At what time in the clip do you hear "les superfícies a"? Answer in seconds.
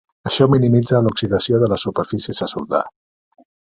1.75-2.49